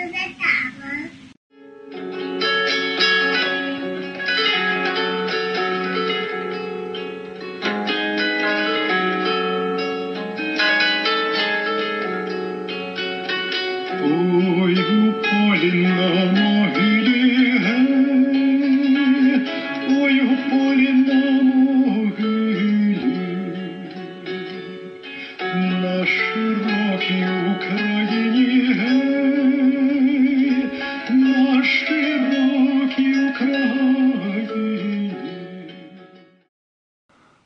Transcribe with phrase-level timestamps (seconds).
[0.00, 0.30] 就在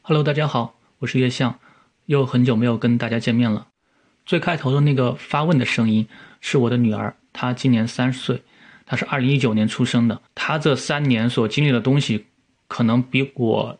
[0.06, 1.58] Hello，大家好，我是月相，
[2.04, 3.68] 又很久没有跟大家见面了。
[4.26, 6.06] 最开头的那个发问的声音
[6.42, 8.42] 是我的女儿，她今年三十岁，
[8.84, 10.20] 她是二零一九年出生的。
[10.34, 12.26] 她这三年所经历的东西，
[12.68, 13.78] 可能比我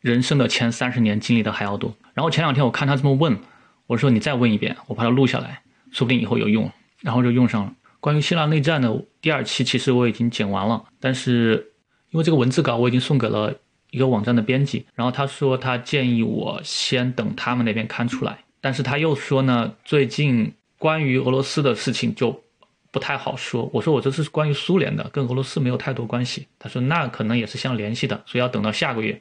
[0.00, 1.94] 人生的前三十年经历的还要多。
[2.14, 3.38] 然后前两天我看她这么问，
[3.86, 6.72] 我说你再问一遍，我把它录下来，说不定以后有用。
[7.02, 7.74] 然后就用上了。
[8.00, 11.74] 关于希腊内战的第二期，其实我已经剪完了，但是
[12.12, 13.54] 因为这个文字稿我已经送给了
[13.96, 22.42] 一个网站的编辑，然后他说他建议我先等他们那边刊出来，但是他又说呢，最近关于俄罗斯的事情就
[22.90, 23.70] 不太好说。
[23.72, 26.46] 我说我这是关于苏联的，跟俄罗斯没有太多关系。
[26.58, 29.18] 他说那可能也是相联系的，所以要等到下个月。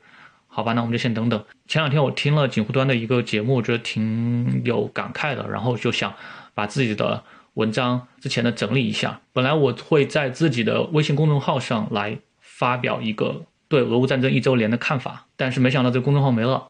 [0.48, 1.42] 好吧，那我们就先等等。
[1.68, 6.14] 前两天我听了锦湖端的一个节目，我觉得挺有感慨的，然后就想
[6.54, 7.24] 把自己的
[7.54, 9.22] 文章之前的整理一下。
[9.32, 16.68] 本来我会在自己的微信公众号上来发表一个对俄乌战争一周年的看法，但是没想到这公众号没了。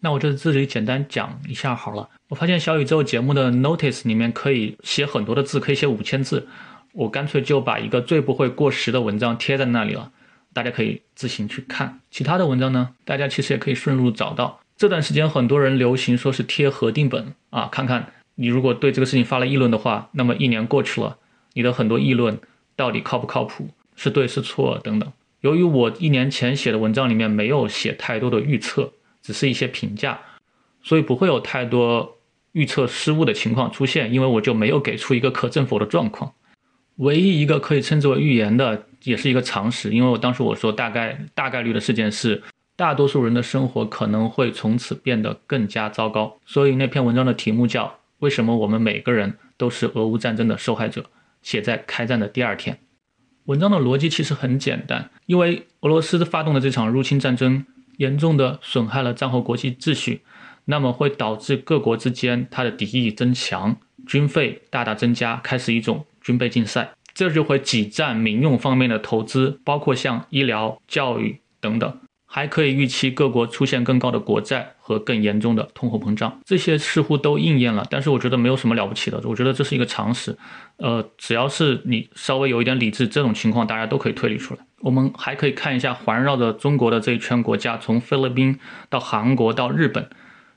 [0.00, 2.08] 那我就自己简单讲一下好了。
[2.28, 6.46] 我发现小宇宙节目的 Notice 里面可以写很多的字，可以写五千字，
[6.92, 10.12] 我干脆就把一个最不会过时的文章贴在那里了。
[10.52, 14.60] 大家可以自行去看其他的文章呢，大家其实也可以顺路找到。
[14.76, 21.18] 这段时间很多人流行说是贴核定本啊，看看你如果对这个事情发了议论的话，那么一年过去了，
[21.54, 22.38] 你的很多议论
[22.76, 25.12] 到底靠不靠谱，是对是错等等。
[25.40, 30.18] 由于我一年前写的文章里面没有写太多的预测，只是一些评价，
[30.82, 32.18] 所以不会有太多
[32.52, 36.32] 预测失误的情况出现，因为我就没有给出一个可证否的状况。
[36.96, 42.42] 唯一一个可以称之为预言的，也是一个常识，因为我当时我说大概大概率的事件是，
[42.74, 46.36] 大多数人的生活可能会从此变得更加糟糕。
[46.44, 47.86] 所以那篇文章的题目叫
[48.18, 51.00] 《为什么我们每个人都是俄乌战争的受害者》，
[51.42, 52.76] 写在开战的第二天。
[53.48, 57.64] 文章的逻辑其实很简单，因为俄罗斯发动的这场入侵战争，
[57.96, 60.20] 严重的损害了战后国际秩序，
[60.66, 63.74] 那么会导致各国之间它的敌意增强，
[64.06, 71.98] 军费大大增加，开始一种军备竞赛，这就会挤占民用方面的投资，包括像医疗、教育等等，
[72.30, 77.84] 还可以预期各国出现更高的国债和更严重的通货膨胀，这些似乎都应验了。
[77.90, 80.36] 但是我觉得没有什么了不起的，我觉得这是一个常识。
[80.76, 84.60] 呃，只要是你稍微有一点理智，这种情况大家都可以推理出来。
[84.80, 88.58] 我们还可以看一下环绕着中国的这一圈国家，从菲律宾
[88.90, 90.08] 到韩国到日本。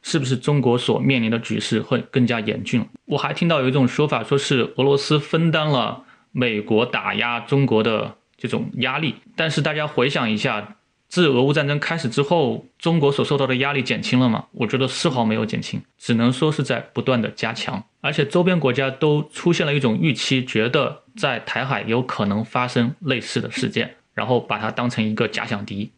[0.03, 2.83] 是不是中国所面临的局势会更加严峻？
[3.05, 9.13] 我还听到有一种说法，说是俄罗斯分担了美国打压中国的这种压力。
[9.35, 10.77] 但是大家回想一下，
[11.11, 14.45] 自俄乌战争开始之后，中国所受到的压力减轻了吗？
[14.53, 17.83] 我觉得丝毫没有减轻，只能说是在不断的加强。
[17.99, 25.91] 而且周边国家都出现了一种预期，觉得在台海有可能发生类似的事件，然后把它当成一个假想敌。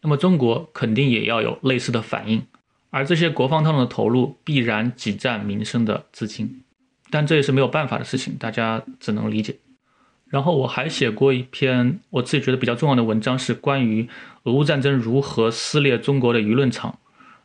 [0.00, 2.42] 那么中国肯定也要有类似的反应。
[2.88, 6.62] 而这些国防上的投入必然挤占民生的资金，
[7.10, 9.56] 但这也是没有办法的事情，大家只能理解。
[10.34, 14.08] 然后我还写过一篇我自己觉得比较重要的文章，是关于
[14.42, 16.98] 俄乌战争如何撕裂中国的舆论场。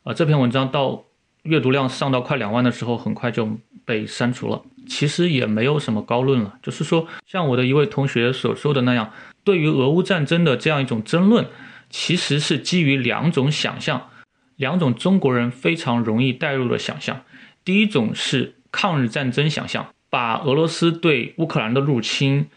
[0.03, 1.03] 啊，这篇文章到
[1.43, 3.47] 阅读量上到快两万的时候，很快就
[3.85, 4.63] 被删除了。
[4.87, 9.11] 其实也没有什么高论了，就是说，像我的一位同学所说的那样，
[9.43, 11.45] 对于俄乌战争的这样一种争论，
[11.91, 14.09] 其实是基于两种想象。
[14.55, 17.21] 两种中国人非常容易带入的想象，
[17.63, 22.47] 第一种是抗日战争想象，把俄罗斯对乌克兰的入侵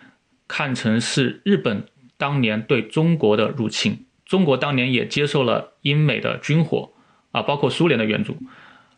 [0.54, 1.86] 看成是日本
[2.18, 6.90] 当年对中国的入侵，中国当年也接受了英美的军火
[7.30, 8.36] 啊，包括苏联的援助，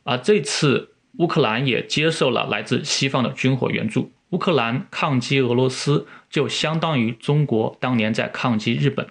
[0.02, 9.06] 啊，这次乌克兰也接受了来自西方的军火援助，乌克兰抗击俄罗斯就相当于中国当年在抗击日本，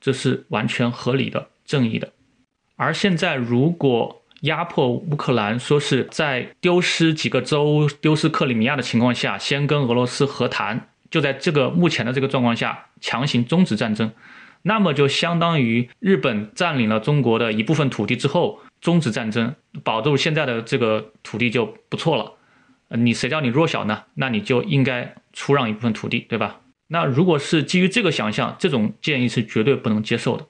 [0.00, 2.12] 这是完全合理的、正义的。
[2.76, 14.12] 而现在，如果压迫乌克兰，说是在丢失几个州、丢失克里米亚的情况下，先跟俄罗斯和谈，就在这个目前的这个状况下强行终止战争，
[14.62, 22.34] 那么就相当于日本占领了中国的一部分土地之后终止战争，保住现在的这个土地就不错了。
[22.96, 24.04] 你谁叫你弱小呢？
[24.14, 26.60] 那你就应该出让一部分土地，对吧？
[26.88, 30.46] 那如果是基于这个想象，这种建议是绝对不能接受的。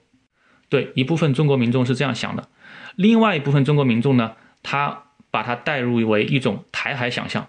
[0.71, 2.49] 对一部分中国民众是这样想的，
[2.97, 7.49] 另外一部分中国民众呢，他把它带入为一种台海想象，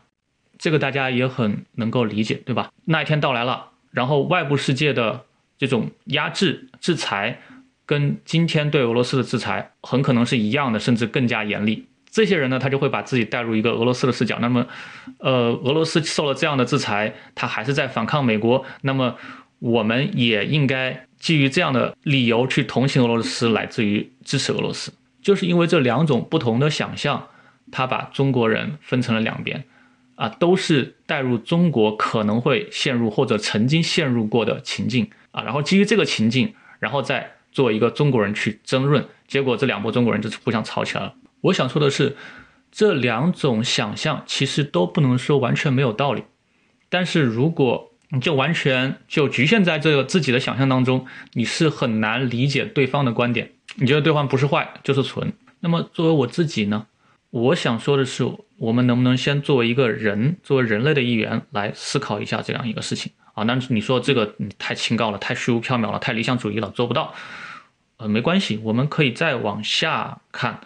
[0.61, 2.71] 这个大家也很能够理解，对吧？
[2.85, 5.25] 那一天到来了，然后外部世界的
[5.57, 7.41] 这种压制、制裁，
[7.87, 11.87] 跟今天对俄罗斯的制裁很可能是一样的，甚至更加严厉。
[12.11, 14.37] 这些人呢，他就会把自己带入一个俄罗斯的视角。
[14.39, 14.67] 那么，
[15.17, 18.63] 呃，俄罗斯受了这样的制裁，他还是在反抗美国。
[18.81, 19.15] 那么，
[19.57, 24.93] 我们也应该基于这样的理由去同情俄罗斯，来自于支持俄罗斯。
[25.23, 27.27] 就是因为这两种不同的想象，
[27.71, 29.63] 他把中国人分成了两边，
[30.21, 41.15] 啊，都是带入中国可能会陷入或者曾经陷入过的情境啊，然后基于这个情境，然后再做一个中国人去争论，结果这两拨中国人就是互相吵起来了。
[41.41, 42.15] 我想说的是，
[42.71, 46.25] 这两种想象其实都不能说完全没有道理，
[46.87, 53.53] 但是如果你就完全就局限在这个自己的想象当中，你是很难理解对方的观点。
[53.77, 55.33] 你觉得对方不是坏就是纯。
[55.61, 56.85] 那么作为我自己呢，
[57.31, 58.29] 我想说的是，
[58.61, 63.43] 我们能不能先作为一个人，作为人类的一员来思考一下这样一个事情啊？
[63.45, 67.11] 那你说这个你太清高了，太虚无缥缈了，太理想主义了，做不到。
[67.97, 70.59] 呃，没关系，我们可以再往下看。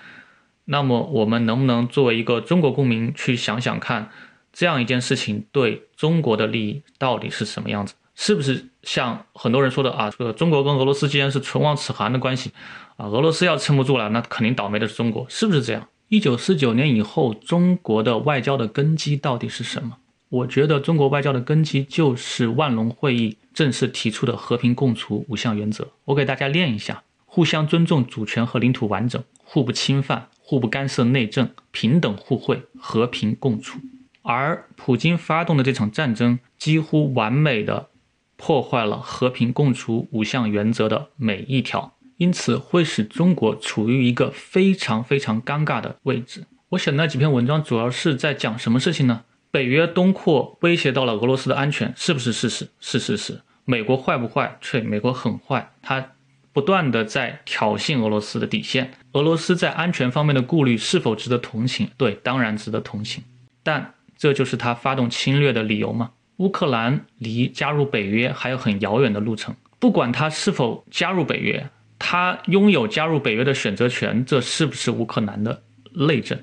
[0.66, 4.12] 那么我们能不能作为一个中国公民去想想看，
[4.52, 7.94] 这样一件事情对中国的利益到底是什么样子？
[8.14, 12.52] 是不是像很多人说的啊，这个中国跟俄罗斯之间是唇亡齿寒的关系
[12.98, 13.06] 啊？
[13.06, 15.88] 俄罗斯要撑不住了，那肯定倒霉的是中国，是不是这样？
[16.10, 19.98] 一九四九年以后，中国的外交的根基到底是什么？
[20.30, 25.88] 我觉得中国外交的根基就是万隆会议正式提出的和平共处五项原则。
[26.06, 30.30] 我给大家念一下：互相尊重主权和领土完整，互不侵犯。
[30.48, 33.80] 互不干涉内政，平等互惠，和平共处。
[34.22, 37.88] 而普京发动的这场战争，几乎完美的
[38.36, 46.46] 破坏了和平共处五项原则的每一条，因此会使中国处于一个非常非常尴尬的位置。
[46.70, 49.24] 我写的那几篇文章主要是在讲什么事情呢？
[49.52, 52.68] 北约东扩威胁到了俄罗斯的安全，是不是事实？
[52.80, 53.42] 是事实。
[53.64, 54.58] 美国坏不坏？
[54.60, 55.72] 对，美国很坏。
[55.82, 56.12] 它。
[56.54, 61.90] 不断的在挑衅俄罗斯的底线，俄罗斯在安全方面的顾虑是否值得同情？
[61.98, 63.22] 对，当然值得同情。
[63.62, 66.12] 但这就是他发动侵略的理由吗？
[66.38, 69.54] 乌克兰离加入北约还有很遥远的路程。
[69.80, 75.64] 不管他是否加入北约，他拥有加入北约的选择权，这是不是乌克兰的
[75.94, 76.40] 内政？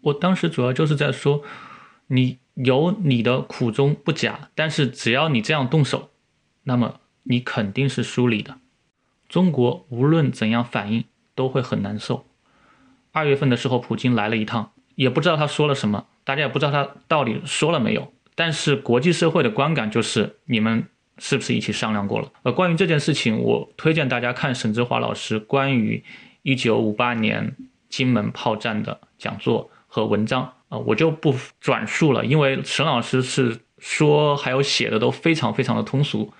[0.00, 1.42] 我当时主要就是在说，
[2.08, 6.10] 你有你的苦衷不假，但是只要你这样动手，
[6.64, 8.58] 那么你肯定是输理的。
[9.28, 12.26] 中国无论怎样反应都会很难受。
[13.12, 18.12] 二月份的时候，普京来了一趟，也不知道他说了什么，大家也不知道他到底说了没有。
[18.34, 20.88] 但是国际社会的观感就是，你们
[21.22, 22.28] 是不是一起商量过了？
[22.42, 26.02] 呃，关于这件事情，我推荐大家看沈志华老师关于
[26.42, 27.54] 一九五八年
[27.88, 36.32] 金门炮战的讲座和文章啊，我就不转述了，因为沈老师是说还有写的都非常非常的通俗。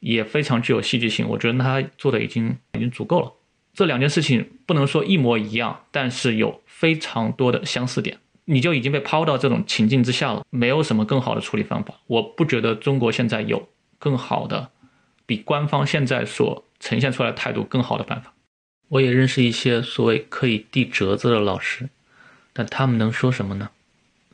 [0.00, 3.32] 也非常具有戏剧性，我觉得他做的已经已经足够了。
[3.72, 8.18] 这两件事情不能说一模一样，但是有非常多的相似点。
[8.44, 11.94] 你就已经被抛到这种情境之下了，没有什么更好的处理方法。
[12.06, 13.66] 我不觉得中国现在有
[13.98, 14.70] 更好的，
[15.26, 18.32] 比官方现在所呈现出来的态度更好的办法。
[18.88, 21.88] 我也认识一些所谓可以递折子的老师，
[22.52, 23.70] 但他们能说什么呢？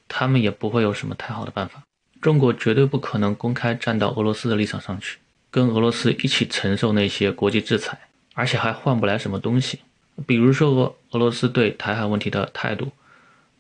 [0.09, 1.83] 他们也不会有什么太好的办法。
[2.21, 5.19] 中国绝对不可能公开站到俄罗斯的立场上去。
[5.53, 7.99] 跟俄罗斯一起承受那些国际制裁，
[8.35, 9.81] 而且还换不来什么东西。
[10.27, 12.93] 比如说俄俄罗斯对台海问题的态度，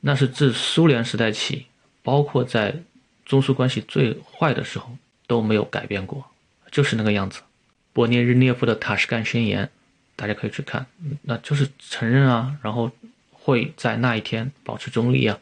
[0.00, 1.66] 那是自苏联时代起，
[2.02, 2.83] 包括在
[3.25, 4.97] 中苏关系最坏的时候
[5.30, 6.25] 都没有改变过，
[6.72, 7.40] 就是那个样子。
[7.94, 9.70] 勃涅日涅夫的塔什干宣言，
[10.16, 10.84] 大家可以去看，
[11.22, 12.90] 那就是承认啊，然后
[13.30, 15.38] 会在那一天保持中立啊，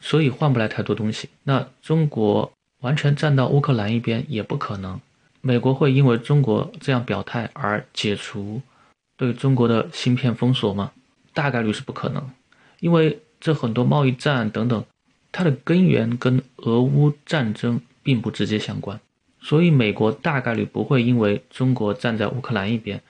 [0.00, 1.28] 所以换不来太多东西。
[1.42, 4.98] 那中国完全站到乌克兰一边也不可能。
[5.42, 8.62] 美国会因为中国这样表态而解除
[9.18, 10.92] 对中国的芯片封锁吗？
[11.34, 12.30] 大概率是不可能，
[12.80, 14.82] 因为这很多贸易战等等，
[15.30, 18.98] 它的根源跟俄乌战争并不直接相关，
[19.40, 23.00] 所以美国大概率不会因为中国站在乌克兰一边，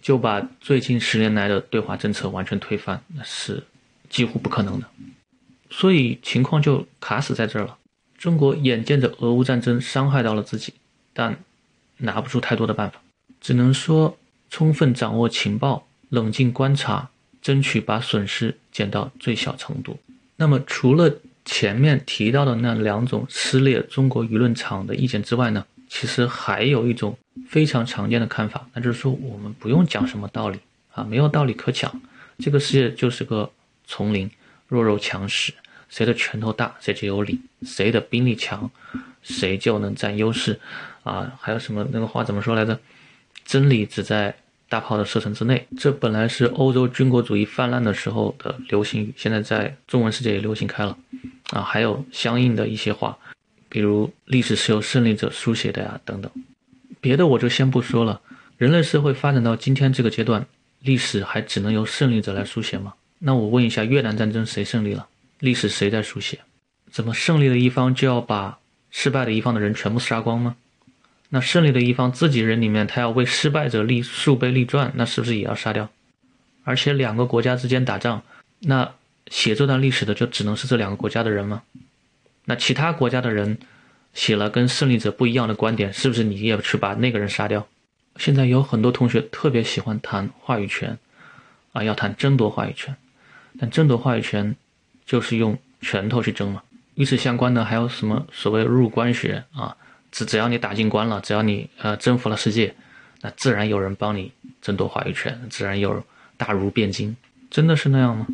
[0.00, 3.62] 就把最近十年来的对华政策完全推翻，那是
[4.08, 4.86] 几乎不可能的。
[5.70, 7.78] 所以情况就卡死在这儿了。
[8.18, 10.74] 中国眼见着俄乌战争伤害到了自己，
[11.12, 11.38] 但。
[12.02, 13.02] 拿不出太多的办法，
[13.42, 14.16] 只能说
[14.48, 17.10] 充分掌握情报，冷静观察，
[17.42, 19.98] 争取把损失减到最小程度。
[20.36, 21.14] 那么，除了
[21.52, 30.60] 前面提到的那两种撕裂中国舆论场的意见之外呢，其实还有一种非常常见的看法，那就是说我们不用讲什么道理
[30.94, 32.00] 啊，没有道理可讲，
[32.38, 33.50] 这个世界就是个
[33.84, 34.30] 丛林，
[34.68, 35.52] 弱肉强食，
[35.88, 38.70] 谁的拳头大谁就有理，谁的兵力强
[39.20, 40.60] 谁就能占优势，
[41.02, 42.78] 啊，还有什么那个话怎么说来着？
[43.44, 44.36] 真理只在。
[44.70, 50.96] 大炮的射程之内，这本来是欧洲军国主义泛滥的时候的流行语，现在在中文世界也流行开了，
[51.50, 53.18] 啊，还有相应的一些话，
[53.68, 56.30] 比如历史是由胜利者书写的呀，等等。
[57.00, 58.20] 别的我就先不说了。
[58.58, 60.46] 人类社会发展到今天这个阶段，
[60.78, 62.94] 历史还只能由胜利者来书写吗？
[63.18, 65.08] 那我问一下，越南战争谁胜利了？
[65.40, 66.38] 历史谁在书写？
[66.92, 68.60] 怎么胜利的一方就要把
[68.92, 70.54] 失败的一方的人全部杀光吗？
[71.30, 75.88] 那胜利的一方自己人里面，他要为失败者立树碑立传，那是不是也要杀掉？
[76.64, 78.22] 而且两个国家之间打仗，
[78.60, 78.92] 那
[79.28, 81.62] 写这段历史的就只能是这两个国家的人吗？
[82.46, 83.58] 那其他国家的人
[84.12, 87.66] 写了跟胜利者不一样的观点，是不是你也去把那个人杀掉？
[88.16, 90.98] 现在有很多同学特别喜欢谈话语权，
[91.72, 92.96] 啊，要谈争夺话语权，
[93.58, 94.56] 但争夺话语权
[95.06, 96.62] 就是用拳头去争嘛。
[96.96, 99.76] 与此相关的还有什么所谓入关学啊？
[100.10, 102.74] 只只要你打进关了，只要你呃征服了世界，
[103.20, 106.04] 那自然有人帮你争夺话语权，自然有
[106.36, 107.16] 大儒辩经，
[107.50, 108.26] 真的是那样吗？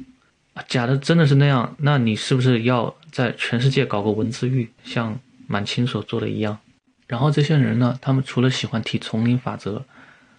[0.69, 6.59] 假的真的是那样，那你是不是要在全世界搞个文字狱，像满清所做的一样？
[7.07, 9.85] 然后这些人呢，他们除了喜欢提丛林法则，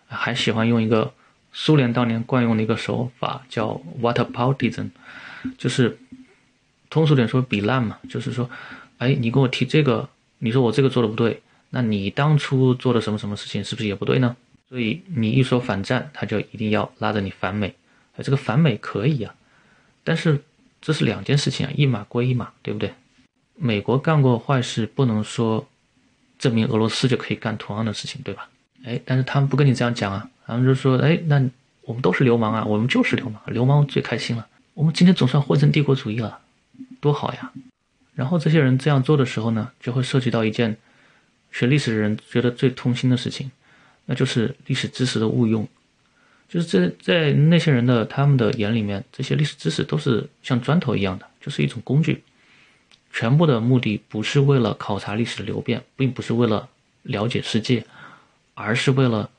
[0.07, 1.13] 还喜欢用一个
[1.53, 4.89] 苏联当年惯用的一个手法，叫 whataboutism，
[5.57, 5.97] 就是
[6.89, 8.49] 通俗点说比烂嘛，就是说，
[8.97, 10.09] 哎，你给我提这个。
[10.39, 14.35] 你说我这个做的不对，那你当初做的什么什么事情是不是也不对呢？
[14.69, 17.73] 所以你一说反战，他就一定要拉着你反美。
[18.15, 19.33] 哎，这个反美可以呀，
[20.03, 20.41] 但是
[20.81, 22.93] 这是两件事情啊，一码归一码，对不对？
[23.55, 25.67] 美国干过坏事，不能说
[26.37, 28.49] 证明俄罗斯就可以干同样的事情，对吧？
[28.83, 31.43] 哎，但是他们不跟你这样讲啊，他们就说，哎，那
[31.81, 36.39] 我们都是流氓啊，我们就是流氓，流氓最开心了，我们今天总算混成帝国主义了，
[36.99, 37.51] 多好呀！
[38.17, 40.75] 然后这些人这样做的时候呢，就会涉及到一件
[41.51, 43.51] 学历史的人觉得最痛心的事情，
[44.07, 45.67] 那就是历史知识的误用。
[46.49, 52.23] 就是在在那些人的他们的眼里面，这些历史知识都是像砖头一样的，就是一种工具。
[53.13, 56.67] 全部的目的不是为了考察历史的流变，并不是为了
[57.03, 57.85] 了解世界，
[58.55, 59.29] 而是为了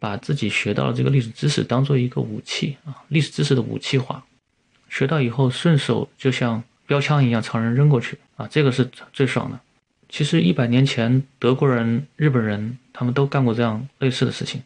[0.00, 4.24] 把自己学到的这个历史知识当做一个武器啊，历史知识的武器化。
[4.88, 6.60] 学到以后顺手就像。
[6.86, 9.58] 标枪一样朝人扔过去啊，这个是最爽的。
[10.08, 14.62] 其实一百年前，德国人、日本人他们都干过这样类似的事情，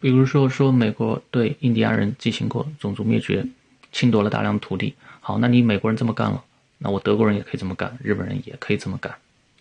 [0.00, 3.44] 比如说说美国对印第安人进行过种族灭绝，
[3.90, 4.94] 侵夺了大量的土地。
[5.20, 6.44] 好，那你美国人这么干了，
[6.78, 9.12] 那我德国人也可以这么干，日本人也可以这么干，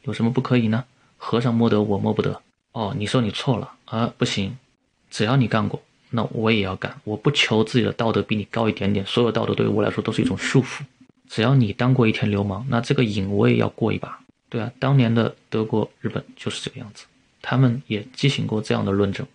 [0.04, 0.86] 有什么不可以呢？
[1.18, 2.40] 和尚摸得我摸不得。
[2.74, 4.56] 哦，你说你错了啊，不行，
[5.10, 5.82] 只要你干过，
[6.12, 6.96] 那我也要干。
[7.04, 10.84] 我不求自己的道德比你高一点点，所有道德对于我来说都是一种束缚。
[11.27, 14.20] 只要你当过一天流氓，那这个瘾我也要过一把。
[14.50, 17.05] 对啊，当年的德国、日本就是这个样子，
[17.41, 19.25] 他们也进行过这样的论证。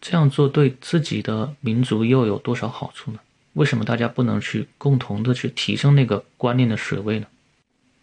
[0.00, 3.18] 这样做对自己的民族又有多少好处呢？
[3.54, 7.26] 为什么大家不能去共同的去提升那个观念的水位呢？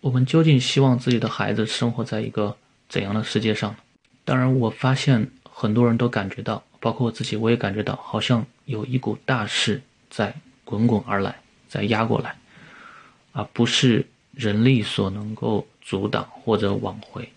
[0.02, 2.58] 我们究竟希望自己的孩子生活在一个
[2.90, 3.78] 怎样的世界上呢？
[4.24, 11.36] 当然，我发现很多人都感觉到，包括我自己，我也感觉到，好像有一股大势在滚滚而来，
[11.70, 12.36] 在压过来。
[13.36, 17.30] 而不是人力所能够阻挡或者挽回，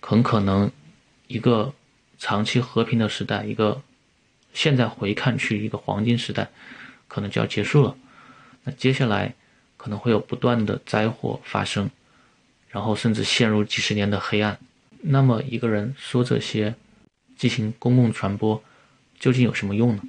[0.00, 0.72] 很可能
[1.26, 1.74] 一个
[2.18, 3.82] 长期和平的时代，一个
[4.54, 6.48] 现在回看去一个黄金时代，
[7.08, 7.94] 可能就要结束了。
[8.64, 9.34] 那接下来
[9.76, 11.90] 可能会有不断的灾祸发生，
[12.70, 14.58] 然后甚至陷入几十年的黑暗。
[15.02, 16.74] 那么一个人说这些，
[17.36, 18.62] 进行公共传播，
[19.20, 20.02] 究竟有什么用呢？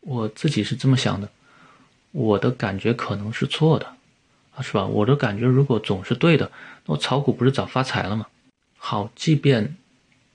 [0.00, 1.30] 我自己是这么想的，
[2.10, 3.94] 我的感觉可能是错的。
[4.62, 4.86] 是吧？
[4.86, 6.50] 我的感觉，如果总是对的，
[6.86, 8.26] 那我炒股不是早发财了吗？
[8.76, 9.76] 好，即便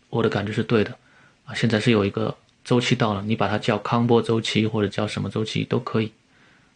[0.09, 0.97] 我的感觉是对的，
[1.45, 6.11] 啊，现在是有一个周期到了，你把它叫康波周期或者叫什么周期都可以。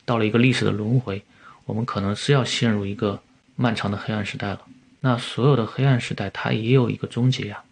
[0.05, 1.21] 到了一个历史的轮回，
[1.65, 3.21] 我们可能是要陷入一个
[3.55, 4.61] 漫长的黑暗时代了。
[5.01, 7.63] 那所有的黑暗时代，它也有一个终结呀。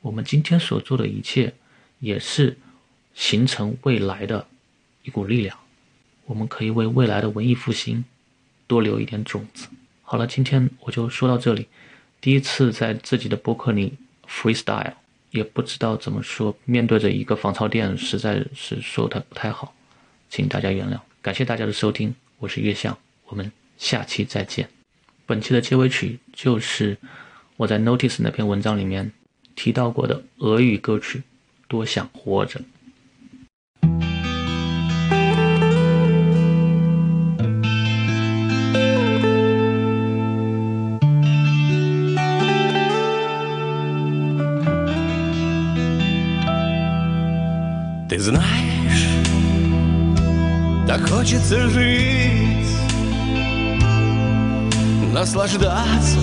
[0.00, 1.52] 我们今天所做的一切，
[1.98, 2.56] 也是
[3.14, 4.46] 形成未来的
[5.02, 5.58] 一股力量。
[6.26, 8.04] 我们可以为未来的文艺复兴。
[8.70, 9.66] 多留一点种子。
[10.02, 11.66] 好了，今天我就说到这里。
[12.20, 13.94] 第一次在自己的博客里
[14.28, 14.92] freestyle，
[15.32, 19.74] 也不知道怎么说，面对着一个仿钞店，实在是说的不太好，
[20.28, 21.00] 请大家原谅。
[21.20, 22.96] 感谢大家的收听，我是月相，
[23.26, 24.68] 我们下期再见。
[25.26, 26.96] 本期的结尾曲就是
[27.56, 29.10] 我在 Notice 那篇文章里面
[29.56, 31.18] 提到过的俄语歌曲
[31.66, 32.60] 《多想活着》。
[51.20, 52.66] Хочется жить,
[55.12, 56.18] наслаждаться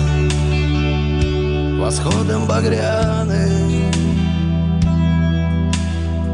[1.78, 3.92] восходом багряным,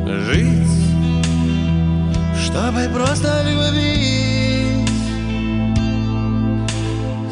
[0.06, 0.70] жить,
[2.42, 4.88] чтобы просто любить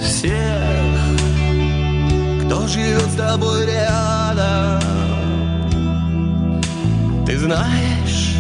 [0.03, 1.01] всех,
[2.45, 4.83] кто живет с тобой рядом.
[7.25, 8.32] Ты знаешь,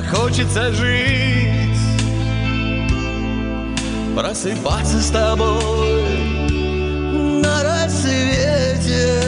[0.00, 1.78] так хочется жить,
[4.16, 6.04] просыпаться с тобой
[7.42, 9.20] на рассвете,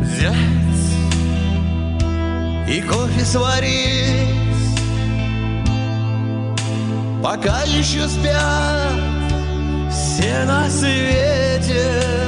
[0.00, 0.88] взять
[2.68, 4.78] и кофе сварить,
[7.22, 8.92] пока еще спят
[9.90, 12.23] все на свете.